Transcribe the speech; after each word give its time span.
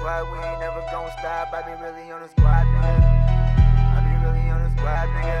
squad, 0.00 0.24
we 0.32 0.38
ain't 0.38 0.60
never 0.60 0.80
gon' 0.90 1.10
stop. 1.18 1.52
I 1.52 1.62
be 1.62 1.72
really 1.82 2.10
on 2.10 2.22
the 2.22 2.28
squad, 2.28 2.64
nigga. 2.66 2.94
I 3.94 4.00
be 4.00 4.14
really 4.24 4.50
on 4.50 4.62
the 4.64 4.70
squad, 4.76 5.08
nigga. 5.14 5.38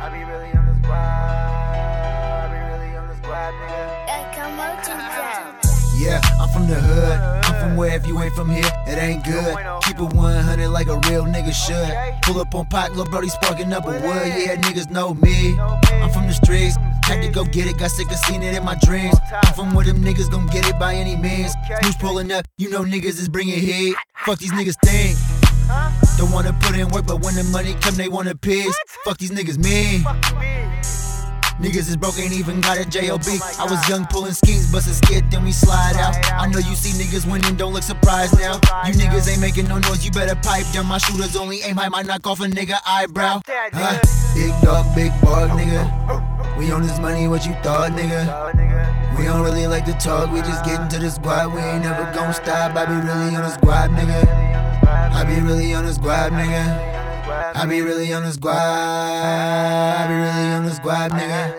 I 0.00 0.08
be 0.14 0.22
really 0.24 0.52
on 0.56 0.66
the 0.66 0.74
squad. 0.82 0.96
I 0.96 2.48
be 2.52 2.58
really 2.70 2.96
on 2.96 3.08
the 3.08 3.16
squad, 3.16 3.52
nigga. 3.60 4.06
Yeah, 5.98 6.20
I'm 6.38 6.48
from 6.50 6.68
the 6.68 6.74
hood. 6.74 7.18
I'm 7.44 7.60
from 7.60 7.76
where 7.76 7.96
if 7.96 8.06
you 8.06 8.20
ain't 8.20 8.34
from 8.34 8.50
here, 8.50 8.70
it 8.86 8.98
ain't 8.98 9.24
good. 9.24 9.56
Keep 9.82 9.98
it 9.98 10.14
100 10.14 10.68
like 10.68 10.86
a 10.86 10.98
real 11.08 11.24
nigga 11.24 11.52
should. 11.52 12.22
Pull 12.22 12.40
up 12.40 12.54
on 12.54 12.66
Pac, 12.66 12.90
little 12.90 13.06
Brody 13.06 13.28
sparking 13.28 13.72
up 13.72 13.86
a 13.86 13.90
wood. 13.90 14.02
Yeah, 14.02 14.56
niggas 14.56 14.90
know 14.90 15.14
me. 15.14 15.58
I'm 15.58 16.10
from 16.10 16.26
the 16.28 16.34
streets. 16.34 16.76
Had 17.06 17.22
to 17.22 17.28
go 17.28 17.44
get 17.44 17.68
it, 17.68 17.78
got 17.78 17.92
sick 17.92 18.10
of 18.10 18.16
seeing 18.16 18.42
it 18.42 18.56
in 18.56 18.64
my 18.64 18.76
dreams. 18.82 19.16
I'm 19.32 19.54
from 19.54 19.74
where 19.74 19.84
them 19.84 20.02
niggas 20.02 20.28
gon' 20.28 20.46
get 20.48 20.66
it 20.66 20.76
by 20.78 20.94
any 20.94 21.14
means. 21.14 21.54
Who's 21.82 21.94
pulling 21.96 22.32
up? 22.32 22.46
You 22.58 22.68
know 22.68 22.82
niggas 22.82 23.18
is 23.20 23.28
bringing 23.28 23.60
heat. 23.60 23.94
Fuck 24.24 24.40
these 24.40 24.50
niggas 24.50 24.74
think. 24.84 25.16
Don't 26.18 26.32
wanna 26.32 26.52
put 26.60 26.76
in 26.76 26.88
work, 26.88 27.06
but 27.06 27.20
when 27.20 27.36
the 27.36 27.44
money 27.44 27.74
come, 27.80 27.94
they 27.94 28.08
wanna 28.08 28.34
piss. 28.34 28.74
Fuck 29.04 29.18
these 29.18 29.30
niggas 29.30 29.56
mean. 29.56 30.04
Niggas 31.60 31.88
is 31.88 31.96
broke, 31.96 32.18
ain't 32.18 32.34
even 32.34 32.60
got 32.60 32.76
a 32.76 32.84
JOB. 32.84 33.24
I 33.58 33.64
was 33.64 33.88
young, 33.88 34.04
pulling 34.06 34.34
schemes, 34.34 34.70
bustin' 34.70 34.92
skid, 34.92 35.30
then 35.30 35.42
we 35.42 35.52
slide 35.52 35.96
out. 35.96 36.14
I 36.30 36.46
know 36.48 36.58
you 36.58 36.76
see 36.76 36.92
niggas 37.02 37.30
winning, 37.30 37.56
don't 37.56 37.72
look 37.72 37.82
surprised 37.82 38.38
now. 38.38 38.60
You 38.86 38.92
niggas 38.92 39.30
ain't 39.30 39.40
making 39.40 39.68
no 39.68 39.78
noise, 39.78 40.04
you 40.04 40.10
better 40.10 40.34
pipe 40.36 40.66
down. 40.74 40.84
My 40.86 40.98
shooters 40.98 41.34
only 41.34 41.62
aim 41.62 41.76
high, 41.76 41.88
might 41.88 42.04
knock 42.04 42.26
off 42.26 42.40
a 42.40 42.44
nigga 42.44 42.76
eyebrow. 42.86 43.40
Huh? 43.46 43.98
Big 44.34 44.52
dog, 44.62 44.94
big 44.94 45.12
bug, 45.22 45.50
nigga. 45.50 46.58
We 46.58 46.70
on 46.72 46.82
this 46.82 46.98
money, 46.98 47.26
what 47.26 47.46
you 47.46 47.54
thought, 47.62 47.92
nigga? 47.92 49.18
We 49.18 49.24
don't 49.24 49.42
really 49.42 49.66
like 49.66 49.86
to 49.86 49.94
talk, 49.94 50.30
we 50.30 50.40
just 50.40 50.62
get 50.62 50.78
into 50.80 50.98
the 50.98 51.10
squad. 51.10 51.54
We 51.54 51.60
ain't 51.60 51.84
never 51.84 52.04
gon' 52.14 52.34
stop. 52.34 52.76
I 52.76 52.84
be 52.84 52.94
really 52.94 53.34
on 53.34 53.42
the 53.42 53.50
squad, 53.50 53.90
nigga. 53.90 54.28
I 54.86 55.24
be 55.24 55.40
really 55.40 55.72
on 55.72 55.86
the 55.86 55.94
squad, 55.94 56.32
nigga. 56.32 56.95
I 57.28 57.66
be 57.68 57.80
really 57.80 58.12
on 58.12 58.22
the 58.22 58.32
squad. 58.32 58.54
I 58.56 60.06
be 60.06 60.14
really 60.14 60.52
on 60.54 60.64
the 60.64 60.74
squad, 60.74 61.10
nigga. 61.10 61.54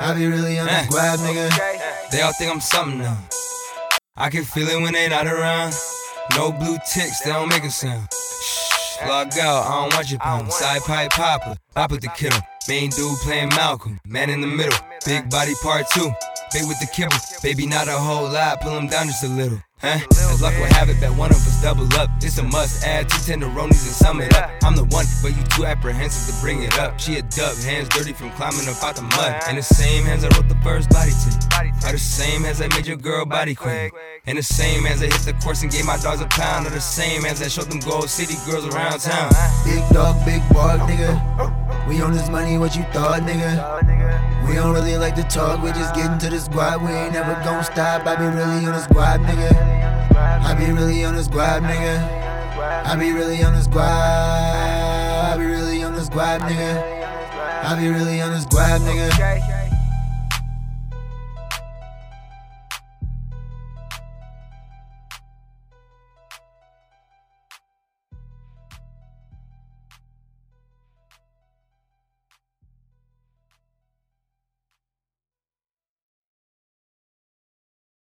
I 0.00 0.14
be 0.14 0.26
really 0.26 0.58
on 0.58 0.66
the 0.66 0.72
Eh. 0.72 0.84
squad, 0.84 1.18
nigga. 1.20 2.10
They 2.10 2.20
all 2.22 2.32
think 2.32 2.52
I'm 2.52 2.60
something 2.60 2.98
now. 2.98 3.16
I 4.16 4.30
can 4.30 4.44
feel 4.44 4.68
it 4.68 4.80
when 4.80 4.92
they 4.92 5.08
not 5.08 5.26
around. 5.26 5.74
No 6.36 6.52
blue 6.52 6.78
ticks, 6.92 7.20
they 7.20 7.32
don't 7.32 7.48
make 7.48 7.64
a 7.64 7.70
sound. 7.70 8.06
Shh, 8.12 8.98
log 9.06 9.36
out, 9.38 9.66
I 9.66 9.82
don't 9.82 9.94
want 9.94 10.10
your 10.10 10.20
pound. 10.20 10.52
Side 10.52 10.82
pipe 10.82 11.10
popper, 11.10 11.56
pop 11.74 11.90
with 11.90 12.00
the 12.00 12.08
kiddo. 12.08 12.36
Main 12.68 12.90
dude 12.90 13.18
playing 13.18 13.48
Malcolm, 13.50 13.98
man 14.06 14.30
in 14.30 14.40
the 14.40 14.46
middle. 14.46 14.78
Big 15.04 15.28
body 15.28 15.54
part 15.62 15.86
two, 15.90 16.10
big 16.52 16.66
with 16.68 16.78
the 16.80 16.86
kibble. 16.86 17.16
Baby, 17.42 17.66
not 17.66 17.88
a 17.88 17.98
whole 17.98 18.28
lot, 18.30 18.60
pull 18.60 18.78
him 18.78 18.86
down 18.86 19.06
just 19.06 19.24
a 19.24 19.28
little. 19.28 19.60
Huh? 19.82 19.98
Luck 20.44 20.52
will 20.58 20.74
have 20.76 20.90
it 20.90 21.00
that 21.00 21.16
one 21.16 21.30
of 21.30 21.36
us 21.36 21.62
double 21.62 21.88
up. 21.96 22.10
It's 22.20 22.36
a 22.36 22.42
must 22.42 22.84
add 22.84 23.08
two 23.08 23.16
tenderonis 23.16 23.80
and 23.88 23.96
sum 23.96 24.20
it 24.20 24.36
up. 24.36 24.50
I'm 24.62 24.76
the 24.76 24.84
one, 24.84 25.06
but 25.22 25.34
you 25.34 25.42
too 25.56 25.64
apprehensive 25.64 26.34
to 26.34 26.40
bring 26.42 26.62
it 26.62 26.78
up. 26.78 27.00
She 27.00 27.16
a 27.16 27.22
dub, 27.22 27.56
hands 27.64 27.88
dirty 27.88 28.12
from 28.12 28.28
climbing 28.32 28.68
up 28.68 28.76
out 28.84 28.94
the 28.94 29.08
mud. 29.08 29.40
And 29.48 29.56
the 29.56 29.62
same 29.62 30.04
hands 30.04 30.22
I 30.22 30.28
wrote 30.36 30.50
the 30.50 30.60
first 30.60 30.90
body 30.90 31.12
to. 31.12 31.88
Are 31.88 31.92
the 31.92 31.98
same 31.98 32.44
as 32.44 32.60
I 32.60 32.68
made 32.76 32.86
your 32.86 32.98
girl 32.98 33.24
body 33.24 33.54
queen. 33.54 33.90
And 34.26 34.36
the 34.36 34.42
same 34.42 34.84
as 34.84 35.00
I 35.00 35.06
hit 35.06 35.24
the 35.24 35.32
course 35.42 35.62
and 35.62 35.72
gave 35.72 35.86
my 35.86 35.96
dogs 35.96 36.20
a 36.20 36.26
pound. 36.26 36.66
Are 36.66 36.70
the 36.70 36.78
same 36.78 37.24
as 37.24 37.40
I 37.40 37.48
showed 37.48 37.70
them 37.70 37.80
gold 37.80 38.10
city 38.10 38.36
girls 38.44 38.66
around 38.66 39.00
town. 39.00 39.32
Big 39.64 39.80
dog, 39.94 40.22
big 40.26 40.42
bug, 40.52 40.80
nigga. 40.80 41.88
We 41.88 42.02
on 42.02 42.12
this 42.12 42.28
money, 42.28 42.58
what 42.58 42.76
you 42.76 42.82
thought, 42.92 43.22
nigga? 43.22 44.46
We 44.46 44.56
don't 44.56 44.74
really 44.74 44.98
like 44.98 45.14
to 45.14 45.22
talk, 45.22 45.62
we 45.62 45.70
just 45.70 45.94
get 45.94 46.12
into 46.12 46.28
the 46.28 46.38
squad. 46.38 46.82
We 46.82 46.90
ain't 46.90 47.14
never 47.14 47.32
gon' 47.44 47.64
stop. 47.64 48.06
I 48.06 48.16
be 48.16 48.24
really 48.24 48.66
on 48.66 48.72
the 48.72 48.82
squad, 48.82 49.20
nigga. 49.20 49.83
I 50.42 50.54
be 50.54 50.72
really 50.72 51.04
on 51.04 51.14
the 51.14 51.24
squad, 51.24 51.62
nigga. 51.62 52.24
I 52.86 52.96
be 52.96 53.12
really 53.12 53.42
on 53.42 53.54
the 53.54 53.62
squad. 53.62 53.84
I 53.84 55.36
be 55.36 55.44
really 55.44 55.82
on 55.82 55.94
the 55.94 56.04
squad, 56.04 56.40
nigga. 56.40 57.04
I 57.64 57.78
be 57.78 57.88
really 57.88 58.20
on 58.20 58.30
the 58.30 58.40
squad, 58.40 58.80
nigga. 58.82 59.73